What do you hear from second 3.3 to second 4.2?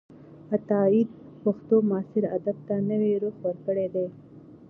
ورکړې ده.